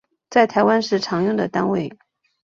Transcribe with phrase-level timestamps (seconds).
[0.31, 1.93] 在台湾是常用的单位